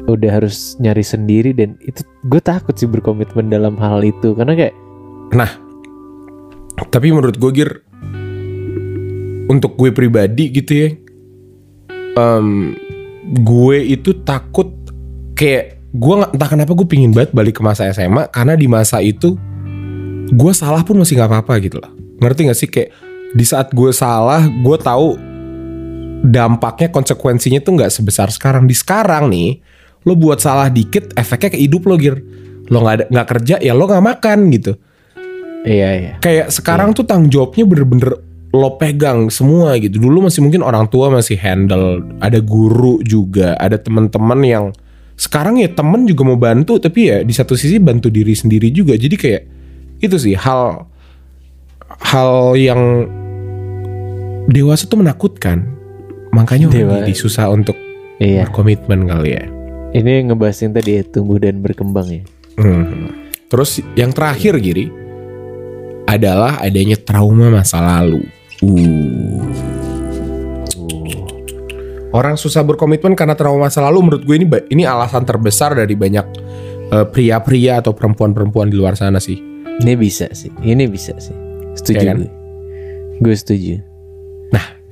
[0.03, 4.35] udah harus nyari sendiri dan itu gue takut sih berkomitmen dalam hal itu.
[4.35, 4.75] Karena kayak,
[6.93, 7.71] Tapi menurut gue Gir
[9.49, 10.89] Untuk gue pribadi gitu ya
[12.17, 12.77] em,
[13.41, 14.69] Gue itu takut
[15.33, 19.01] Kayak Gue nggak entah kenapa gue pingin banget balik ke masa SMA Karena di masa
[19.01, 19.33] itu
[20.33, 22.69] Gue salah pun masih gak apa-apa gitu loh Ngerti gak sih?
[22.69, 22.93] Kayak
[23.33, 25.32] Di saat gue salah Gue tahu
[26.23, 28.63] dampaknya konsekuensinya tuh nggak sebesar sekarang.
[28.63, 29.59] Di sekarang nih
[30.07, 32.15] lo buat salah dikit efeknya ke hidup lo gir.
[32.71, 34.73] Lo nggak nggak kerja ya lo nggak makan gitu.
[35.63, 36.13] Iya iya.
[36.19, 38.19] kayak sekarang tuh tanggung jawabnya bener-bener
[38.51, 39.99] lo pegang semua gitu.
[39.99, 44.65] Dulu masih mungkin orang tua masih handle ada guru juga ada teman-teman yang
[45.13, 48.95] sekarang ya temen juga mau bantu tapi ya di satu sisi bantu diri sendiri juga.
[48.95, 49.43] Jadi kayak
[50.03, 50.87] itu sih hal
[52.11, 53.07] hal yang
[54.51, 55.82] dewasa tuh menakutkan
[56.33, 57.77] makanya Dewa- jadi susah untuk
[58.17, 58.45] Iya.
[58.45, 59.45] berkomitmen kali ya
[59.93, 62.25] Ini ngebahas yang tadi ya, tumbuh dan berkembang ya.
[62.57, 63.13] Hmm.
[63.45, 64.89] Terus yang terakhir Giri
[66.03, 68.25] adalah adanya trauma masa lalu.
[68.65, 69.45] Uh.
[72.09, 76.25] Orang susah berkomitmen karena trauma masa lalu menurut gue ini ini alasan terbesar dari banyak
[76.89, 79.37] eh, pria-pria atau perempuan-perempuan di luar sana sih.
[79.77, 80.49] Ini bisa sih.
[80.57, 81.33] Ini bisa sih.
[81.73, 82.17] Setuju Iya kan?
[82.17, 82.31] gue.
[83.21, 83.77] Gue setuju.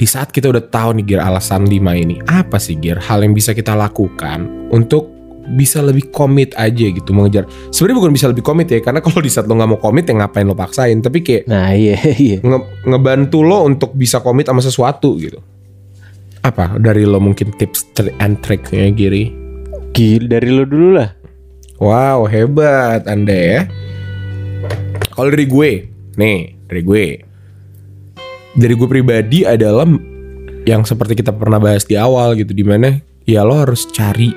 [0.01, 3.37] Di saat kita udah tahu nih Gir alasan 5 ini, apa sih Gir hal yang
[3.37, 5.13] bisa kita lakukan untuk
[5.53, 7.45] bisa lebih komit aja gitu mengejar.
[7.69, 10.17] Sebenarnya bukan bisa lebih komit ya, karena kalau di saat lo nggak mau komit ya
[10.17, 11.05] ngapain lo paksain.
[11.05, 12.41] Tapi kayak Nah iya iya.
[12.41, 15.37] nge- ngebantu lo untuk bisa komit sama sesuatu gitu.
[16.41, 19.29] Apa dari lo mungkin tips and triknya Giri?
[19.93, 21.13] Gil dari lo dulu lah.
[21.77, 23.61] Wow hebat anda ya.
[25.13, 25.71] Kalau dari gue,
[26.17, 27.05] nih dari gue,
[28.55, 29.87] dari gue pribadi adalah
[30.67, 34.35] yang seperti kita pernah bahas di awal gitu, di mana ya lo harus cari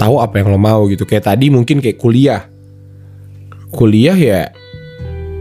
[0.00, 1.04] tahu apa yang lo mau gitu.
[1.04, 2.48] Kayak tadi mungkin kayak kuliah,
[3.70, 4.50] kuliah ya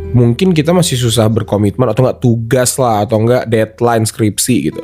[0.10, 4.82] mungkin kita masih susah berkomitmen atau enggak tugas lah atau enggak deadline skripsi gitu.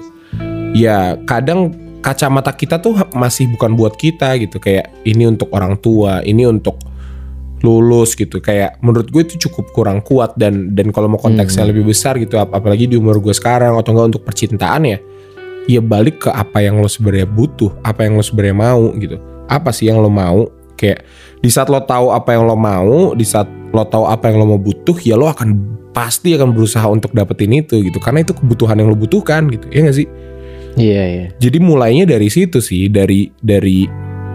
[0.76, 1.74] Ya kadang
[2.06, 6.78] kacamata kita tuh masih bukan buat kita gitu kayak ini untuk orang tua, ini untuk
[7.66, 8.38] lulus gitu.
[8.38, 12.38] Kayak menurut gue itu cukup kurang kuat dan dan kalau mau konteksnya lebih besar gitu
[12.38, 14.98] ap- apalagi di umur gue sekarang atau enggak untuk percintaan ya
[15.66, 19.18] ya balik ke apa yang lo sebenarnya butuh apa yang lo sebenarnya mau gitu.
[19.50, 20.46] Apa sih yang lo mau?
[20.78, 21.10] Kayak
[21.42, 24.46] di saat lo tahu apa yang lo mau di saat lo tahu apa yang lo
[24.54, 25.58] mau butuh ya lo akan
[25.96, 27.98] pasti akan berusaha untuk dapetin itu gitu.
[27.98, 30.08] Karena itu kebutuhan yang lo butuhkan gitu ya gak sih?
[30.76, 31.26] Iya iya.
[31.40, 33.88] jadi mulainya dari situ sih, dari dari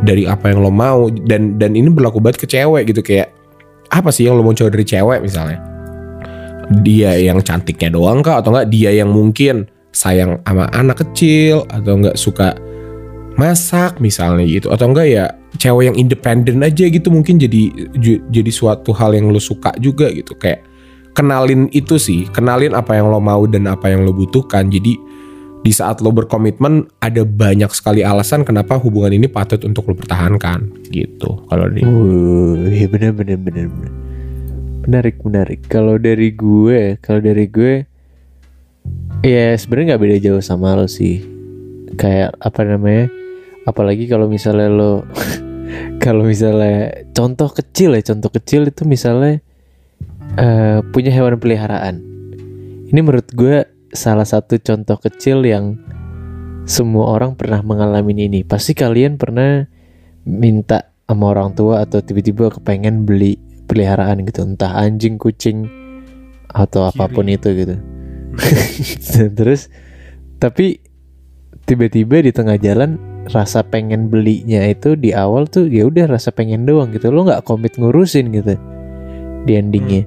[0.04, 3.32] dari apa yang lo mau dan dan ini berlaku banget ke cewek gitu kayak
[3.90, 5.58] apa sih yang lo mau coba dari cewek misalnya?
[6.86, 8.38] Dia yang cantiknya doang kah?
[8.38, 12.54] Atau enggak dia yang mungkin sayang sama anak kecil atau enggak suka
[13.34, 14.70] masak misalnya gitu?
[14.70, 15.24] Atau enggak ya
[15.58, 17.90] cewek yang independen aja gitu mungkin jadi
[18.30, 20.38] jadi suatu hal yang lo suka juga gitu.
[20.38, 20.62] Kayak
[21.18, 24.70] kenalin itu sih kenalin apa yang lo mau dan apa yang lo butuhkan.
[24.70, 24.94] Jadi
[25.60, 30.88] di saat lo berkomitmen ada banyak sekali alasan kenapa hubungan ini patut untuk lo pertahankan
[30.88, 33.92] gitu kalau di Uh, iya bener bener bener bener.
[34.88, 35.60] Menarik menarik.
[35.68, 37.84] Kalau dari gue, kalau dari gue,
[39.20, 41.20] ya sebenarnya nggak beda jauh sama lo sih.
[42.00, 43.12] Kayak apa namanya?
[43.68, 45.04] Apalagi kalau misalnya lo,
[46.04, 49.44] kalau misalnya contoh kecil ya, contoh kecil itu misalnya
[50.40, 52.00] eh, punya hewan peliharaan.
[52.88, 55.78] Ini menurut gue salah satu contoh kecil yang
[56.66, 58.40] semua orang pernah mengalami ini.
[58.46, 59.66] Pasti kalian pernah
[60.26, 63.34] minta sama orang tua atau tiba-tiba kepengen beli
[63.66, 64.46] peliharaan gitu.
[64.46, 65.66] Entah anjing kucing
[66.50, 67.76] atau apa pun itu gitu.
[69.38, 69.66] Terus
[70.38, 70.78] tapi
[71.66, 72.98] tiba-tiba di tengah jalan
[73.30, 77.10] rasa pengen belinya itu di awal tuh ya udah rasa pengen doang gitu.
[77.10, 78.54] Lo nggak komit ngurusin gitu
[79.46, 80.06] di endingnya.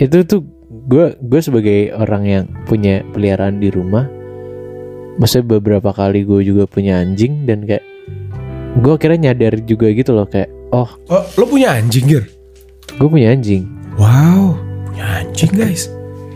[0.00, 0.57] Itu tuh
[0.88, 4.08] gue gue sebagai orang yang punya peliharaan di rumah
[5.20, 7.84] maksudnya beberapa kali gue juga punya anjing dan kayak
[8.80, 10.88] gue akhirnya nyadar juga gitu loh kayak oh.
[11.12, 12.24] Oh, lo punya anjing Gir?
[12.98, 13.68] gue punya anjing.
[14.00, 15.86] Wow punya anjing guys.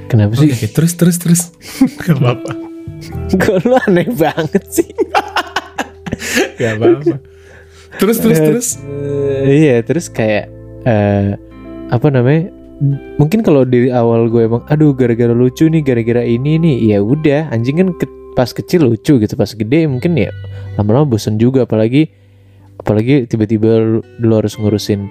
[0.07, 0.55] Kenapa sih?
[0.55, 1.43] Oke, terus terus terus.
[2.07, 2.53] Gak apa-apa.
[3.35, 4.87] Kok lu aneh banget sih?
[6.62, 7.19] Gak apa-apa.
[7.99, 8.69] Terus terus terus.
[9.43, 10.47] Eh, iya terus kayak
[10.87, 11.35] eh
[11.91, 12.55] apa namanya
[13.16, 16.77] mungkin kalau dari awal gue emang aduh gara-gara lucu nih gara-gara ini nih.
[16.90, 20.33] Ya udah anjing kan ke- pas kecil lucu gitu pas gede mungkin ya
[20.75, 21.64] lama-lama bosen juga.
[21.64, 22.11] Apalagi
[22.77, 25.07] apalagi tiba-tiba lu, lu harus ngurusin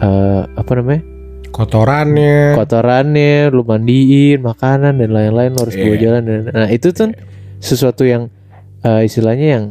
[0.00, 1.02] eh apa namanya?
[1.50, 2.54] Kotorannya.
[2.54, 6.00] Kotorannya lu mandiin makanan dan lain-lain lu harus bawa Iya.
[6.00, 7.10] jalan dan nah itu tuh
[7.58, 8.30] sesuatu yang
[8.80, 9.64] eh, istilahnya yang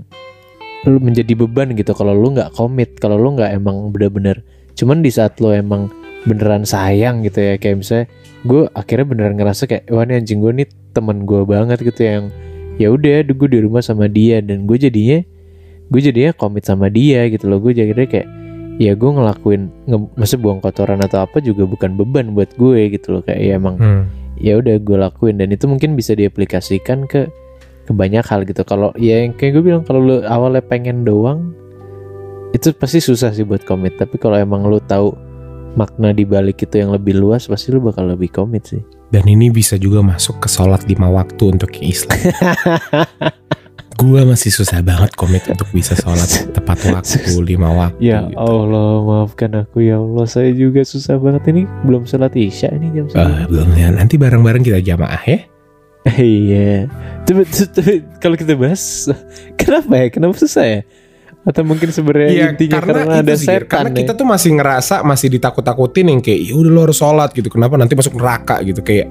[0.86, 4.40] lu menjadi beban gitu kalau lu nggak komit kalau lu nggak emang bener-bener
[4.76, 5.92] cuman di saat lu emang
[6.28, 8.06] beneran sayang gitu ya kayak misalnya
[8.44, 12.24] gue akhirnya beneran ngerasa kayak wah ini anjing gue nih teman gue banget gitu yang
[12.80, 15.24] ya udah gue di rumah sama dia dan gue jadinya
[15.90, 18.28] gue jadinya komit sama dia gitu loh gue jadinya kayak
[18.80, 23.20] ya gue ngelakuin nge, maksudnya buang kotoran atau apa juga bukan beban buat gue gitu
[23.20, 24.04] loh kayak ya emang Hmm.
[24.40, 27.28] ya udah gue lakuin dan itu mungkin bisa diaplikasikan ke
[27.84, 28.62] ke banyak hal gitu.
[28.64, 31.52] Kalau ya yang kayak gue bilang kalau lu awalnya pengen doang
[32.56, 33.98] itu pasti susah sih buat komit.
[34.00, 35.12] Tapi kalau emang lu tahu
[35.78, 38.82] makna di balik itu yang lebih luas pasti lu bakal lebih komit sih.
[39.10, 42.20] Dan ini bisa juga masuk ke sholat lima waktu untuk yang Islam.
[44.00, 48.00] Gua masih susah banget komit untuk bisa sholat tepat waktu lima waktu.
[48.00, 48.40] Ya gitu.
[48.40, 53.12] Allah maafkan aku ya Allah saya juga susah banget ini belum sholat isya ini jam
[53.12, 53.44] segini.
[53.52, 53.92] belum ya.
[53.92, 55.40] Nanti bareng-bareng kita jamaah ya.
[56.16, 56.88] Iya.
[57.28, 57.44] Tapi,
[57.76, 59.12] tapi kalau kita bahas
[59.60, 60.08] kenapa ya?
[60.08, 60.82] Kenapa susah ya?
[61.50, 63.98] Atau mungkin sebenarnya Iya, intinya karena, ada itu sih, setan Karena ya?
[64.06, 67.50] kita tuh masih ngerasa masih ditakut-takutin yang kayak ya udah lo harus sholat gitu.
[67.50, 69.10] Kenapa nanti masuk neraka gitu kayak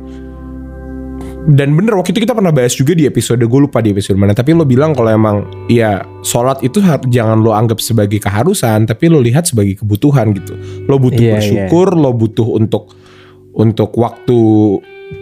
[1.49, 4.37] dan bener waktu itu kita pernah bahas juga di episode gue lupa di episode mana
[4.37, 9.17] tapi lo bilang kalau emang ya sholat itu jangan lo anggap sebagai keharusan tapi lo
[9.25, 10.53] lihat sebagai kebutuhan gitu
[10.85, 12.93] lo butuh Iya, bersyukur lo butuh untuk
[13.57, 14.39] untuk waktu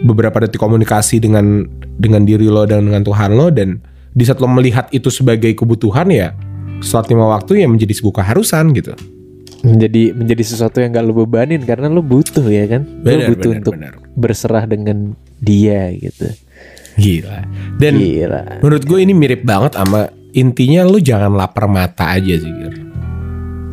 [0.03, 1.63] beberapa detik komunikasi dengan
[1.95, 3.79] dengan diri lo dan dengan Tuhan lo dan
[4.11, 6.35] di saat lo melihat itu sebagai kebutuhan ya
[6.79, 8.93] sholat lima waktu ya menjadi sebuah keharusan gitu
[9.65, 12.85] menjadi menjadi sesuatu yang gak lo bebanin karena lo butuh ya kan?
[12.85, 13.73] lo butuh untuk
[14.13, 16.29] berserah dengan dia gitu.
[16.97, 17.45] gila
[17.77, 18.41] dan Gila.
[18.61, 22.73] menurut gue ini mirip banget sama intinya lo jangan lapar mata aja sih Gir.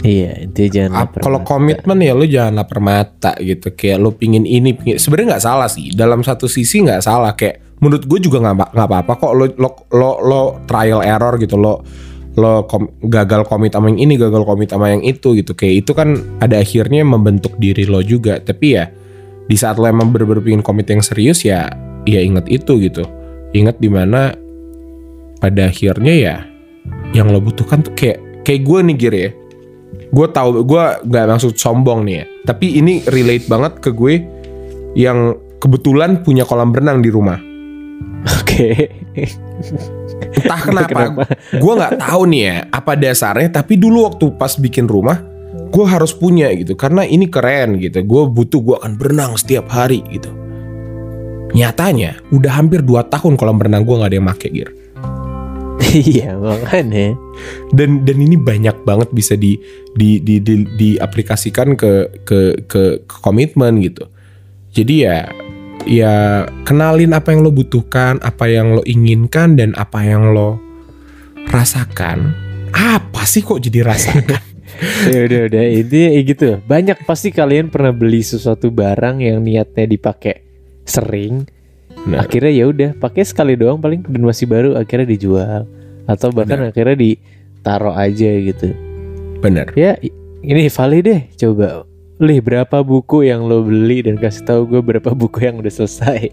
[0.04, 1.48] Iya, intinya jangan Ap- lapar kalau mata.
[1.48, 5.68] komitmen ya lo jangan lapar mata gitu kayak lo pingin ini pingin sebenarnya nggak salah
[5.68, 9.44] sih dalam satu sisi nggak salah kayak menurut gue juga nggak nggak apa-apa kok lo
[9.56, 11.80] lo lo lo trial error gitu lo
[12.34, 15.54] lo kom- gagal komit sama yang ini gagal komit sama yang itu gitu.
[15.54, 18.42] Kayak itu kan ada akhirnya membentuk diri lo juga.
[18.42, 18.90] Tapi ya
[19.46, 21.70] di saat lo emang bener-bener komit yang serius ya
[22.04, 23.06] ya inget itu gitu.
[23.54, 24.34] Inget di mana
[25.38, 26.36] pada akhirnya ya
[27.14, 29.30] yang lo butuhkan tuh kayak kayak gue nih Gir ya.
[30.10, 32.24] Gue tahu gue nggak maksud sombong nih ya.
[32.50, 34.14] Tapi ini relate banget ke gue
[34.98, 37.38] yang kebetulan punya kolam renang di rumah.
[38.42, 38.90] Oke.
[40.22, 41.22] entah kenapa, Kenapa?
[41.54, 45.22] gue nggak tahu nih ya apa dasarnya tapi dulu waktu pas bikin rumah
[45.74, 50.02] gue harus punya gitu karena ini keren gitu gue butuh gue akan berenang setiap hari
[50.10, 50.30] gitu
[51.54, 54.70] nyatanya udah hampir 2 tahun kolam renang gue nggak ada yang make gear
[55.94, 57.14] iya, makanya.
[57.70, 59.58] dan dan ini banyak banget bisa di
[59.94, 64.10] di di di diaplikasikan ke ke ke ke komitmen gitu
[64.74, 65.18] jadi ya
[65.84, 70.60] ya kenalin apa yang lo butuhkan apa yang lo inginkan dan apa yang lo
[71.48, 72.32] rasakan
[72.72, 74.54] apa sih kok jadi rasakan
[75.06, 76.58] ya udah udah ya gitu.
[76.66, 80.42] Banyak pasti kalian pernah beli sesuatu barang yang niatnya dipakai
[80.84, 81.46] sering.
[82.04, 82.26] Nah.
[82.26, 85.64] Akhirnya ya udah pakai sekali doang paling dan masih baru akhirnya dijual
[86.04, 88.74] atau bahkan akhirnya ditaruh aja gitu.
[89.40, 89.96] bener Ya
[90.44, 91.84] ini Vali deh coba
[92.16, 96.30] Lih berapa buku yang lo beli dan kasih tahu gue berapa buku yang udah selesai.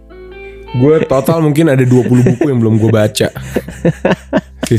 [0.71, 3.27] gue total mungkin ada 20 buku yang belum gue baca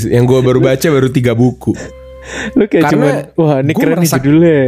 [0.08, 1.76] yang gue baru baca baru tiga buku
[2.54, 4.60] Lo kayak Karena cuman wah ini keren merasa- judulnya.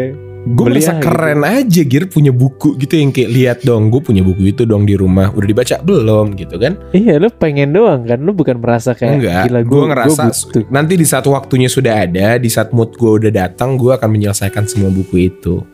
[0.45, 1.05] gue Beli merasa gitu.
[1.09, 4.85] keren aja Gir punya buku gitu yang kayak lihat dong gue punya buku itu dong
[4.85, 8.93] di rumah udah dibaca belum gitu kan Iya lo pengen doang kan lo bukan merasa
[8.93, 10.65] kayak enggak gila gue gue ngerasa butuh.
[10.69, 14.69] nanti di saat waktunya sudah ada di saat mood gue udah datang gue akan menyelesaikan
[14.69, 15.65] semua buku itu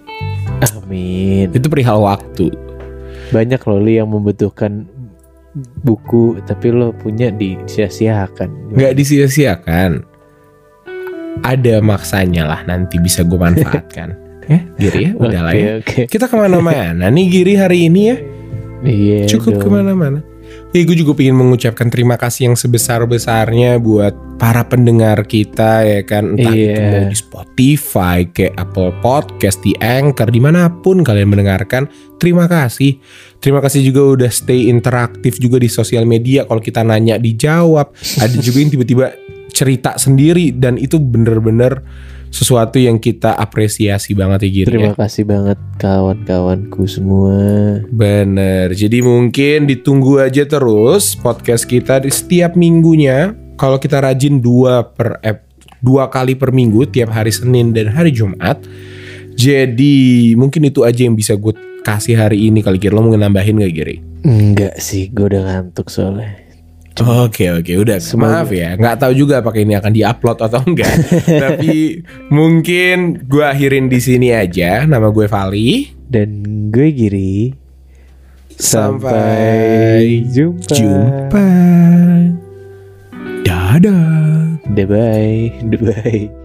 [0.63, 1.49] Amin.
[1.51, 2.53] itu perihal waktu
[3.31, 4.85] Banyak loh Li yang membutuhkan
[5.81, 8.71] buku tapi lo punya disia-siakan.
[8.71, 10.07] nggak disia-siakan
[11.41, 14.15] ada maksanya lah nanti bisa gue manfaatkan
[14.51, 16.01] ya Giri ya udah lah Oke, ya Oke.
[16.07, 18.17] kita ke mana-mana nih Giri hari ini ya
[18.81, 19.29] Iya.
[19.29, 19.63] cukup dong.
[19.63, 20.19] ke mana-mana.
[20.71, 26.39] Ya, gue juga pengen mengucapkan terima kasih yang sebesar-besarnya buat para pendengar kita ya kan
[26.39, 26.71] entah Iya.
[26.71, 31.91] itu mau di Spotify, kayak Apple Podcast, di Anchor, di mana pun kalian mendengarkan.
[32.23, 33.03] Terima kasih.
[33.43, 36.47] Terima kasih juga udah stay interaktif juga di sosial media.
[36.47, 37.91] Kalau kita nanya dijawab.
[38.23, 39.11] Ada juga yang tiba-tiba
[39.51, 41.83] cerita sendiri dan itu bener-bener
[42.31, 44.67] sesuatu yang kita apresiasi banget ya Giri.
[44.67, 44.71] ya.
[44.71, 47.39] Terima kasih banget kawan-kawanku semua.
[47.91, 53.35] Bener, jadi mungkin ditunggu aja terus podcast kita di setiap minggunya.
[53.59, 55.45] Kalau kita rajin dua per ep,
[55.85, 58.63] dua kali per minggu tiap hari Senin dan hari Jumat.
[59.37, 63.61] Jadi mungkin itu aja yang bisa gue kasih hari ini kali kira lo mau nambahin
[63.61, 63.97] gak Giri?
[64.21, 66.50] Enggak sih, gue udah ngantuk soalnya.
[67.01, 67.73] Oke oke.
[67.75, 68.77] Udah Semoga- maaf ya.
[68.77, 70.93] Nggak tahu juga apakah ini akan diupload atau enggak.
[71.45, 74.85] Tapi mungkin gue akhirin di sini aja.
[74.85, 77.37] Nama gue Vali Dan gue Giri.
[78.61, 80.75] Sampai jumpa.
[80.77, 81.47] jumpa.
[83.41, 84.61] Dadah.
[84.69, 85.41] Bye bye.
[85.81, 86.40] Bye.